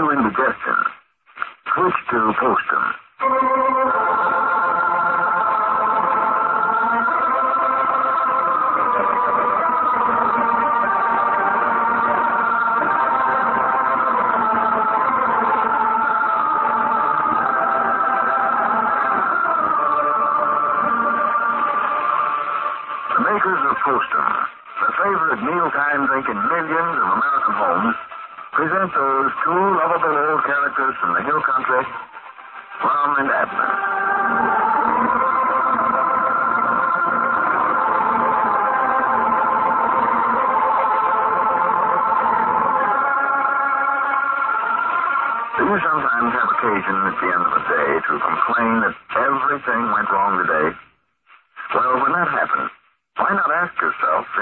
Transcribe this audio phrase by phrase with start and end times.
[0.00, 0.78] you indigestion.
[1.74, 2.84] Switch to Postum.
[23.10, 24.32] The makers of Postum,
[24.80, 27.19] the favorite mealtime drink in millions of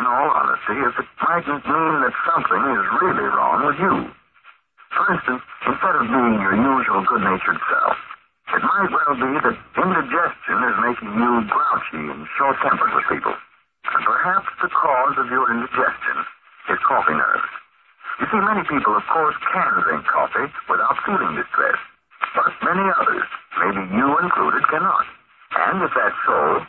[0.08, 3.94] all honesty, if it mightn't mean that something is really wrong with you?
[4.96, 7.96] For instance, instead of being your usual good-natured self,
[8.56, 13.36] it might well be that indigestion is making you grouchy and short-tempered with people.
[13.36, 16.16] And perhaps the cause of your indigestion
[16.72, 17.52] is coffee nerves.
[18.20, 21.78] You see, many people, of course, can drink coffee without feeling distress.
[22.34, 23.28] But many others,
[23.60, 25.06] maybe you included, cannot.
[25.54, 26.64] And if that's so,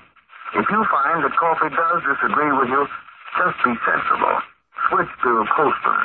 [0.59, 2.84] if you find that coffee does disagree with you,
[3.38, 4.38] just be sensible.
[4.89, 5.99] Switch to Postum.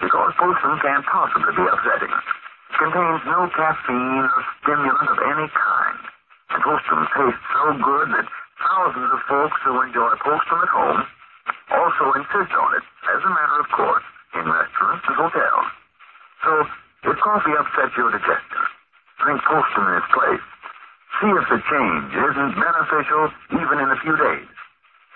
[0.00, 2.10] Because Postum can't possibly be upsetting.
[2.10, 6.00] It contains no caffeine or stimulant of any kind.
[6.50, 8.26] And Postum tastes so good that
[8.58, 11.02] thousands of folks who enjoy Postum at home
[11.70, 12.84] also insist on it,
[13.14, 15.68] as a matter of course, in restaurants and hotels.
[16.42, 16.52] So,
[17.10, 18.64] if coffee upsets your digestion,
[19.22, 20.46] drink Postum in its place.
[21.20, 24.48] See if the change isn't beneficial even in a few days.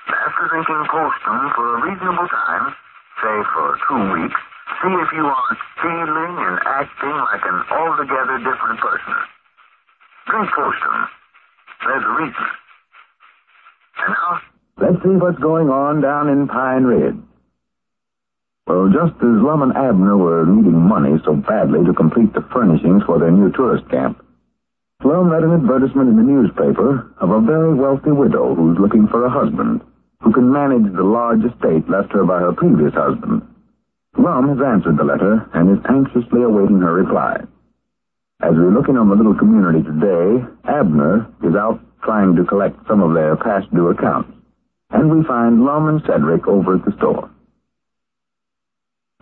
[0.09, 2.75] After drinking Postum for a reasonable time,
[3.23, 4.41] say for two weeks,
[4.83, 9.17] see if you are feeling and acting like an altogether different person.
[10.29, 11.09] Drink Postum.
[11.87, 12.47] There's a reason.
[14.05, 14.41] And now,
[14.77, 17.17] Let's see what's going on down in Pine Ridge.
[18.67, 23.03] Well, just as Lum and Abner were needing money so badly to complete the furnishings
[23.05, 24.25] for their new tourist camp,
[25.05, 29.25] Lum read an advertisement in the newspaper of a very wealthy widow who's looking for
[29.25, 29.81] a husband
[30.25, 33.45] who can manage the large estate left her by her previous husband.
[34.17, 37.37] Lum has answered the letter and is anxiously awaiting her reply.
[38.41, 43.03] As we're looking on the little community today, Abner is out trying to collect some
[43.03, 44.33] of their past due accounts,
[44.91, 47.31] and we find Lum and Cedric over at the store.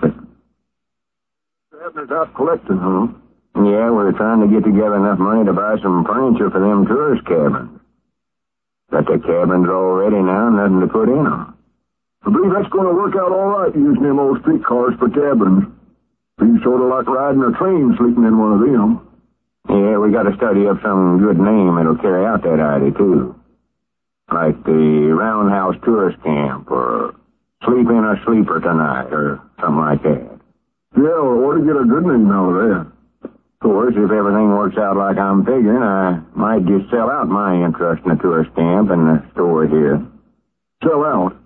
[0.01, 0.29] Listen.
[1.85, 3.07] Abner's out collecting, huh?
[3.57, 7.27] Yeah, we're trying to get together enough money to buy some furniture for them tourist
[7.27, 7.81] cabins.
[8.93, 11.57] Got the cabins all ready now, nothing to put in them.
[12.23, 15.65] I believe that's going to work out all right using them old streetcars for cabins.
[16.37, 19.01] Be sort of like riding a train sleeping in one of them.
[19.73, 23.35] Yeah, we got to study up some good name that'll carry out that idea, too.
[24.29, 27.15] Like the Roundhouse Tourist Camp, or
[27.65, 30.41] Sleep in a Sleeper Tonight, or something like that.
[30.97, 32.92] Yeah, well, where to get a good name out of that?
[33.63, 37.55] Of course, if everything works out like I'm figuring, I might just sell out my
[37.55, 40.03] interest in the tourist camp and the store here.
[40.83, 41.39] Sell out.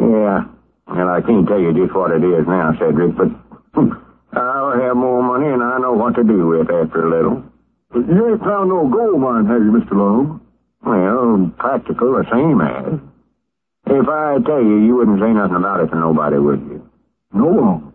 [0.00, 0.48] Yeah.
[0.88, 3.28] Well, I can't tell you just what it is now, Cedric, but
[3.76, 3.92] hmm,
[4.32, 7.44] I'll have more money and I know what to do with after a little.
[7.92, 9.92] But you ain't found no gold mine, have you, Mr.
[9.92, 10.40] Lum?
[10.80, 13.00] Well, practical, the same as.
[13.84, 16.88] If I tell you, you wouldn't say nothing about it to nobody, would you?
[17.34, 17.92] No.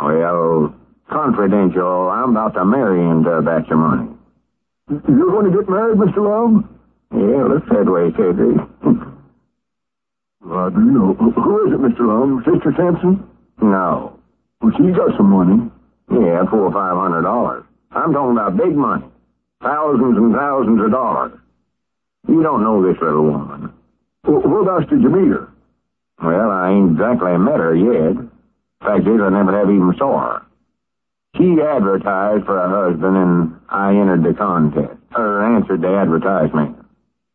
[0.00, 0.74] Well,
[1.10, 4.08] confidential, I'm about to marry into a batch of money.
[4.88, 6.24] You're going to get married, Mr.
[6.24, 6.78] Lum?
[7.12, 8.56] Yeah, looks that way, Cedric.
[10.40, 11.14] Well, I uh, do know.
[11.14, 12.06] Who is it, Mr.
[12.06, 12.42] Lum?
[12.44, 13.28] Sister Sampson?
[13.60, 14.18] no.
[14.60, 15.70] Well, she's got some money.
[16.10, 17.64] Yeah, four or five hundred dollars.
[17.92, 19.04] I'm talking about big money.
[19.62, 21.38] Thousands and thousands of dollars.
[22.26, 23.72] You don't know this little woman.
[24.24, 25.48] Well, whereabouts did you meet her?
[26.22, 28.16] Well, I ain't exactly met her yet.
[28.80, 30.42] Fact is, I never have even saw her.
[31.38, 36.76] She advertised for a husband, and I entered the contest, or answered the advertisement.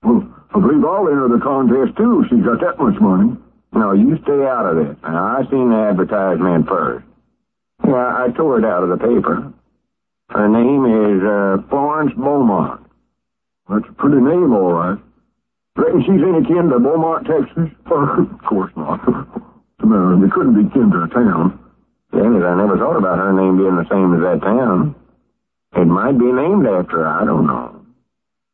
[0.04, 2.26] Well, I believe I'll enter the contest, too.
[2.30, 3.38] She's got that much money.
[3.72, 4.98] No, you stay out of this.
[5.04, 7.06] I seen the advertisement first.
[7.88, 9.54] Yeah, I tore it out of the paper.
[10.30, 12.86] Her name is uh, Florence Beaumont.
[13.70, 15.00] That's a pretty name, all right.
[15.78, 17.72] Reckon she's any kin to Beaumont, Texas?
[17.88, 19.00] of course not.
[19.86, 21.60] No, they couldn't be kin to a town.
[22.14, 24.96] Then I never thought about her name being the same as that town.
[25.76, 27.84] It might be named after her, I don't know.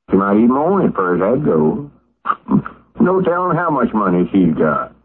[0.10, 1.92] She might even own it for as that goes.
[3.02, 4.96] no telling how much money she's got.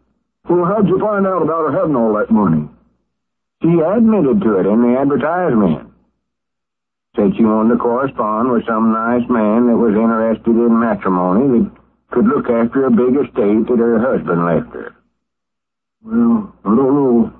[0.49, 2.69] Well, how'd you find out about her having all that money?
[3.61, 5.91] She admitted to it in the advertisement.
[7.15, 11.71] Said she wanted to correspond with some nice man that was interested in matrimony that
[12.11, 14.95] could look after a big estate that her husband left her.
[16.03, 17.33] Well, I don't know.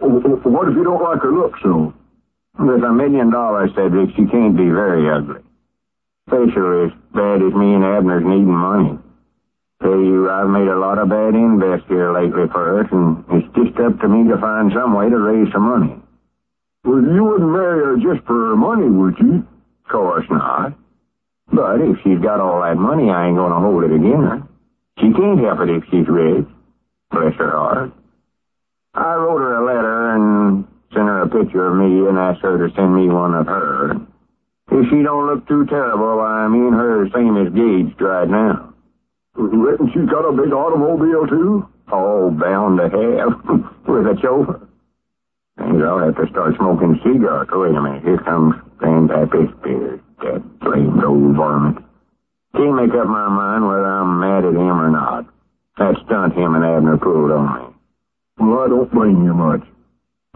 [0.00, 1.92] What if you don't like her looks, so?
[2.58, 5.42] With a million dollars, Cedric, she can't be very ugly.
[6.26, 8.98] Especially as bad as me and Abner's needing money.
[9.80, 13.46] Tell you, I've made a lot of bad invests here lately for us, and it's
[13.54, 15.94] just up to me to find some way to raise some money.
[16.84, 19.46] Well, you wouldn't marry her just for her money, would you?
[19.84, 20.74] Of course not.
[21.52, 24.42] But if she's got all that money, I ain't gonna hold it against her.
[24.98, 26.46] She can't help it if she's rich.
[27.10, 27.92] Bless her heart.
[28.98, 32.66] I wrote her a letter and sent her a picture of me and asked her
[32.66, 33.94] to send me one of her.
[34.72, 38.74] If she don't look too terrible, I mean her same as Gage right now.
[39.36, 41.68] Reckon she's got a big automobile, too?
[41.92, 43.86] Oh, bound to have.
[43.86, 44.66] With a chauffeur.
[45.58, 47.48] Things I'll have to start smoking cigars.
[47.52, 48.02] Wait a minute.
[48.02, 50.00] Here comes Grandpappy Spears.
[50.22, 51.84] That blamed old varmint.
[52.56, 55.26] Can't make up my mind whether I'm mad at him or not.
[55.78, 57.67] That stunt him and Abner pulled on me.
[58.38, 59.62] Well, I don't blame you much.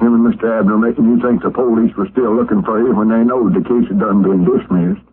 [0.01, 0.51] Him and Mr.
[0.59, 3.63] Abner making you think the police were still looking for you when they know the
[3.63, 5.07] case had done been dismissed.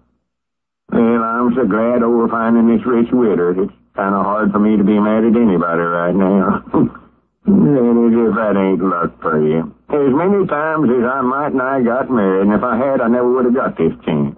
[0.91, 3.53] Well, I'm so glad over finding this rich widow.
[3.53, 6.65] It's kind of hard for me to be mad at anybody right now.
[7.45, 9.69] that is if that ain't luck for you.
[9.94, 13.07] As many times as I might and I got married, and if I had, I
[13.07, 14.33] never would have got this chance.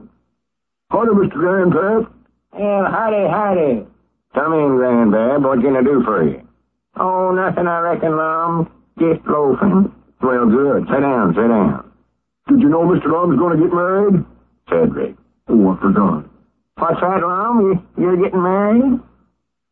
[0.89, 1.39] Howdy, Mr.
[1.39, 2.11] Grandpap.
[2.51, 3.87] Well, howdy, howdy.
[4.35, 5.47] Come in, Grandpap.
[5.47, 6.47] What can I do for you?
[6.97, 8.71] Oh, nothing, I reckon, Mom.
[8.99, 9.91] Just loafing.
[10.21, 10.87] Well, good.
[10.87, 11.91] Sit down, sit down.
[12.47, 13.11] Did you know Mr.
[13.11, 14.25] Lum's going to get married?
[14.69, 15.15] Cedric.
[15.47, 16.25] Oh, I forgot.
[16.77, 17.59] What's that, Lum?
[17.97, 18.99] You, you're getting married?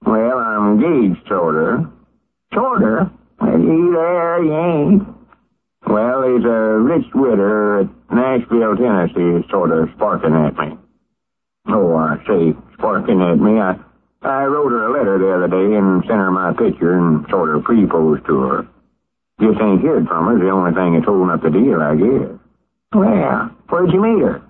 [0.05, 1.85] Well, I'm engaged, sorter.
[2.53, 3.11] Sorter?
[3.41, 5.03] Well, you there, you ain't.
[5.87, 10.77] Well, he's a rich widow at Nashville, Tennessee, sort of sparking at me.
[11.67, 13.59] Oh, I say, sparking at me.
[13.59, 13.75] I
[14.21, 17.55] I wrote her a letter the other day and sent her my picture and sort
[17.55, 18.67] of proposed to her.
[19.39, 20.37] Just ain't heard from her.
[20.37, 22.35] The only thing that's holding up the deal, I guess.
[22.93, 24.41] Well, where'd you meet her?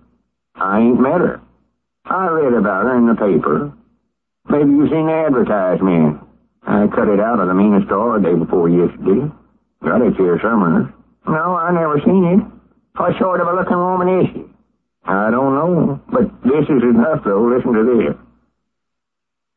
[0.56, 1.42] I ain't met her.
[2.06, 3.72] I read about her in the paper.
[4.50, 6.20] Maybe you seen the advertisement.
[6.66, 9.30] I cut it out of the Mena Star the day before yesterday.
[9.84, 10.92] Got it here somewhere.
[11.28, 12.40] No, I never seen it.
[12.98, 14.44] What sort of a looking woman is she?
[15.06, 17.46] I don't know, but this is enough, though.
[17.46, 18.29] Listen to this.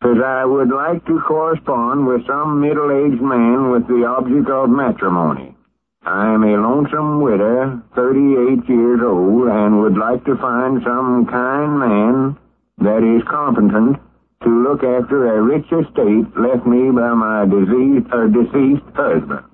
[0.02, 5.54] Says I would like to correspond with some middle-aged man with the object of matrimony.
[6.02, 11.78] I am a lonesome widow, 38 years old, and would like to find some kind
[11.78, 12.36] man
[12.78, 13.98] that is competent
[14.42, 19.46] to look after a rich estate left me by my diseased, or deceased husband.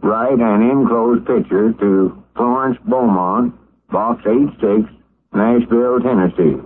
[0.00, 3.52] Write an enclosed picture to Florence Beaumont,
[3.90, 4.88] Box 86,
[5.34, 6.62] Nashville, Tennessee.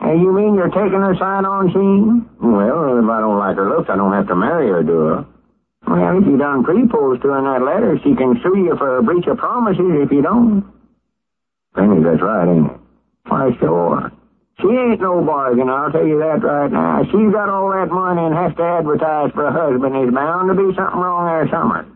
[0.00, 2.28] Hey, you mean you're taking her side on scene?
[2.40, 5.24] Well, if I don't like her looks, I don't have to marry her, do I?
[5.88, 8.98] Well, if you done proposed to her in that letter, she can sue you for
[8.98, 10.64] a breach of promises if you don't.
[11.74, 12.80] Penny, that's right, ain't it?
[13.28, 14.12] Why, sure.
[14.60, 17.04] She ain't no bargain, I'll tell you that right now.
[17.04, 19.94] She's got all that money and has to advertise for a husband.
[19.94, 21.86] There's bound to be something wrong there somewhere.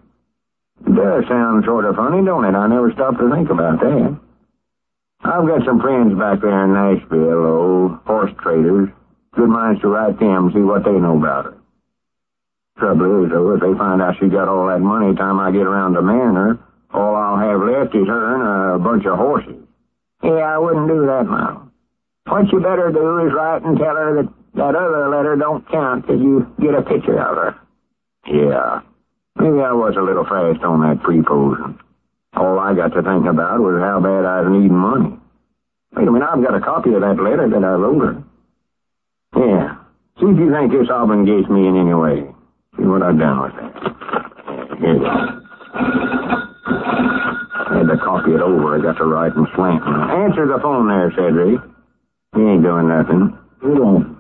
[0.86, 2.54] It does sound sort of funny, don't it?
[2.54, 4.19] I never stopped to think about that.
[5.22, 8.88] I've got some friends back there in Nashville, old horse traders.
[9.32, 11.56] Good minds to write them, and see what they know about her.
[12.78, 15.66] Trouble is, though, if they find out she got all that money time I get
[15.66, 16.58] around to marrying her,
[16.92, 19.62] all I'll have left is her and a bunch of horses.
[20.22, 21.70] Yeah, I wouldn't do that, Mom.
[22.26, 26.06] What you better do is write and tell her that that other letter don't count
[26.06, 27.58] till you get a picture of her.
[28.26, 28.80] Yeah.
[29.36, 31.78] Maybe I was a little fast on that proposing.
[32.36, 35.19] All I got to think about was how bad I was needing money.
[35.96, 38.22] Wait a minute, I've got a copy of that letter that I wrote her.
[39.36, 39.74] Yeah.
[40.20, 42.30] See if you think this obligates me in any way.
[42.76, 43.72] See what I've done with that.
[44.78, 45.40] Here you go.
[47.70, 48.78] I had to copy it over.
[48.78, 49.82] I got to write and slant.
[49.82, 51.60] Answer the phone there, Cedric.
[52.34, 53.36] He ain't doing nothing.
[53.62, 54.16] You don't.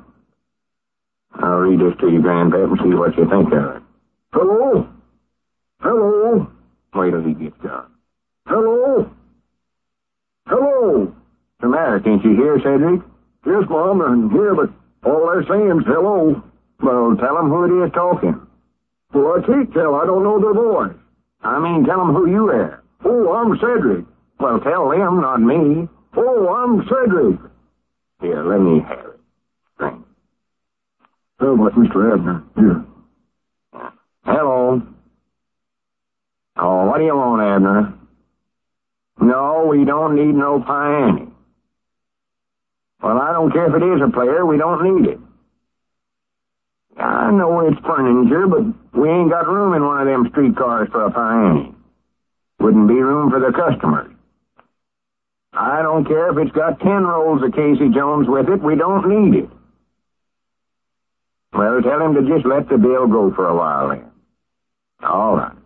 [1.34, 3.82] I'll read this to you, Grandpap, and see what you think of it.
[4.32, 4.88] Hello?
[5.80, 6.50] Hello?
[6.94, 7.86] Wait till he gets done.
[8.46, 9.10] Hello?
[10.46, 11.14] Hello?
[11.60, 12.00] The matter?
[12.00, 13.02] Can't you hear, Cedric?
[13.44, 14.70] Yes, Mom, I'm here, but
[15.04, 16.42] all they're saying's hello.
[16.82, 18.46] Well, tell him who it is talking.
[19.12, 19.94] Well, I can't tell.
[19.94, 20.96] I don't know their voice.
[21.42, 22.82] I mean, tell him who you are.
[23.04, 24.06] Oh, I'm Cedric.
[24.38, 25.88] Well, tell them, not me.
[26.16, 27.40] Oh, I'm Cedric.
[28.22, 29.20] Here, let me have it.
[29.78, 30.08] Thanks.
[31.40, 32.12] How oh, about Mr.
[32.12, 32.42] Abner?
[32.56, 32.84] Here.
[34.24, 34.82] Hello.
[36.56, 37.94] Oh, what do you want, Abner?
[39.20, 41.29] No, we don't need no Pie
[43.02, 44.44] Well, I don't care if it is a player.
[44.44, 45.18] We don't need it.
[46.98, 51.06] I know it's furniture, but we ain't got room in one of them streetcars for
[51.06, 51.72] a Pie
[52.58, 54.12] Wouldn't be room for the customers.
[55.52, 58.62] I don't care if it's got ten rolls of Casey Jones with it.
[58.62, 59.50] We don't need it.
[61.52, 64.04] Well, tell him to just let the bill go for a while then.
[65.02, 65.56] All right.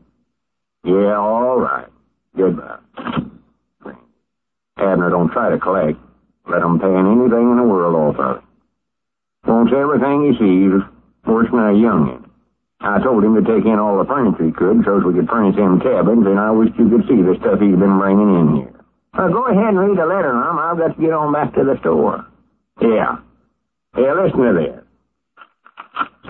[0.84, 1.88] Yeah, all right.
[2.36, 2.78] Goodbye.
[4.76, 5.98] Abner, don't try to collect.
[6.54, 8.42] Let him pay anything in the world off of it.
[9.50, 10.70] Wants everything he sees,
[11.26, 12.30] than a youngin'.
[12.78, 15.58] I told him to take in all the furniture he could so we could furnish
[15.58, 18.74] him cabins, and I wish you could see the stuff he's been bringing in here.
[19.18, 20.62] Well, go ahead and read the letter, Mom.
[20.62, 22.22] I've got to get on back to the store.
[22.80, 23.18] Yeah.
[23.98, 24.78] Yeah, listen to this.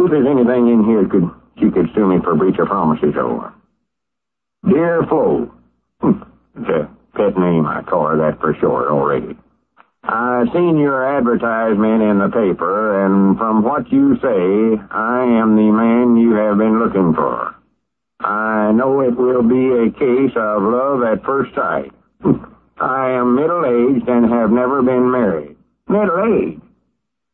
[0.01, 1.29] See if there's anything in here could
[1.61, 3.53] she could sue me for breach of promises over.
[4.65, 5.53] Dear Flo.
[6.01, 6.25] Hmm,
[6.57, 9.37] it's a pet name I call her that for sure already.
[10.07, 15.73] I seen your advertisement in the paper, and from what you say, I am the
[15.73, 17.55] man you have been looking for.
[18.21, 21.93] I know it will be a case of love at first sight.
[22.81, 25.57] I am middle-aged and have never been married.
[25.89, 26.61] Middle-aged?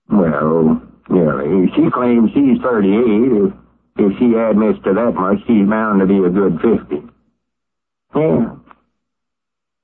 [0.08, 1.72] Well, nearly.
[1.74, 2.92] She claims she's 38.
[2.96, 3.52] If,
[3.98, 7.02] if she admits to that much, she's bound to be a good 50.
[8.14, 8.54] Yeah.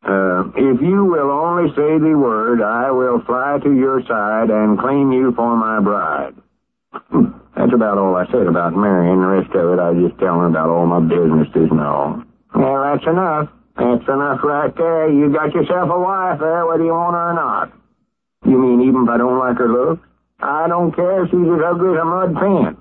[0.06, 4.78] Uh, if you will only say the word, I will fly to your side and
[4.78, 6.34] claim you for my bride.
[7.56, 9.20] That's about all I said about marrying.
[9.20, 12.22] The rest of it, I was just tell her about all my businesses and all.
[12.54, 13.48] Well, that's enough.
[13.76, 15.08] That's enough right there.
[15.10, 17.72] You got yourself a wife there, whether you want her or not.
[18.44, 20.06] You mean even if I don't like her looks?
[20.38, 22.76] I don't care if she's as ugly as a mud pan.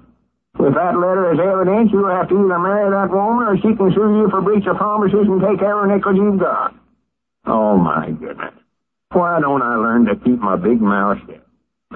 [0.60, 3.92] If that letter is evidence, you'll have to either marry that woman or she can
[3.96, 6.76] sue you for breach of promises and take every nickel you've got.
[7.48, 8.54] Oh, my goodness.
[9.12, 11.46] Why don't I learn to keep my big mouth shut?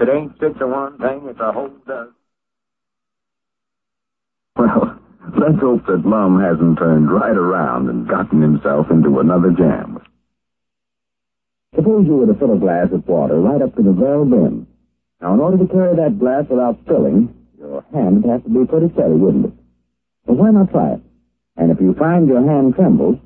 [0.00, 2.14] It ain't six of one thing, it's a whole dozen.
[4.56, 5.00] Well,
[5.38, 10.00] Let's hope that Lum hasn't turned right around and gotten himself into another jam.
[11.76, 14.66] Suppose you were to fill a glass with water right up to the very brim.
[15.20, 18.66] Now, in order to carry that glass without spilling, your hand would have to be
[18.66, 19.52] pretty steady, wouldn't it?
[20.26, 21.00] Well, why not try it?
[21.56, 23.18] And if you find your hand trembles,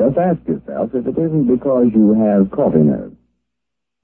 [0.00, 3.16] just ask yourself if it isn't because you have coffee nerves.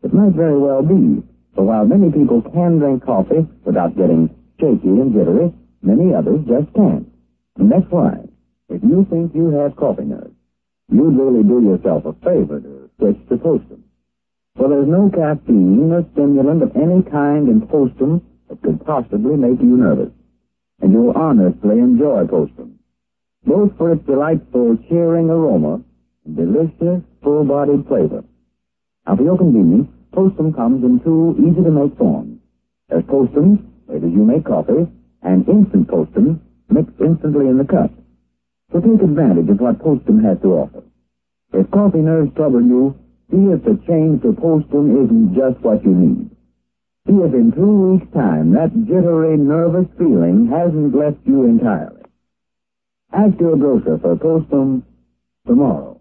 [0.05, 1.25] It might very well be.
[1.55, 4.29] For while many people can drink coffee without getting
[4.61, 7.09] shaky and jittery, many others just can't.
[7.57, 8.29] And that's why,
[8.69, 10.37] if you think you have coffee nerves,
[10.93, 13.81] you'd really do yourself a favor to switch to Postum.
[14.57, 19.61] For there's no caffeine or stimulant of any kind in Postum that could possibly make
[19.61, 20.13] you nervous.
[20.83, 22.66] And you'll honestly enjoy Postum,
[23.47, 25.81] both for its delightful, cheering aroma
[26.25, 28.25] and delicious, full-bodied flavor.
[29.07, 32.41] Now, for your convenience, Postum comes in two easy-to-make forms.
[32.89, 34.91] There's Postum, made as you make coffee,
[35.23, 37.91] and Instant Postum, mixed instantly in the cup.
[38.73, 40.83] So take advantage of what Postum has to offer.
[41.53, 42.99] If coffee nerves trouble you,
[43.31, 46.31] see if the change to Postum isn't just what you need.
[47.07, 51.96] See if in two weeks' time that jittery, nervous feeling hasn't left you entirely.
[53.13, 54.83] Ask your grocer for Postum
[55.47, 56.01] tomorrow.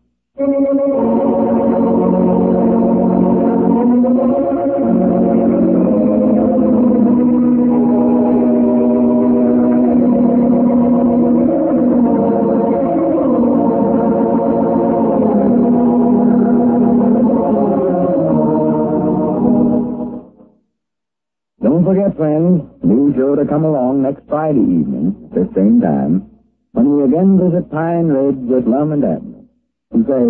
[21.61, 26.34] Don't forget, friends, be sure to come along next Friday evening the same time
[26.75, 29.47] when we again visit Pine Ridge with Lum and Abner
[29.95, 30.25] and say,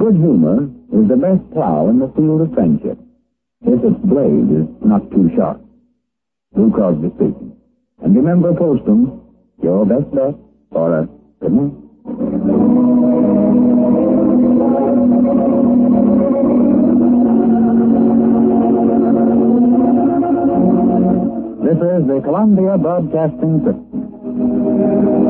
[0.00, 0.64] good humor
[0.96, 2.96] is the best plow in the field of friendship
[3.60, 5.60] if its blade is not too sharp.
[6.56, 7.52] Lou Crosby speaking.
[8.02, 9.20] And remember Postum,
[9.62, 10.34] your best bet
[10.72, 11.08] for a
[11.40, 11.76] good night.
[21.62, 25.21] This is the Columbia Broadcasting System.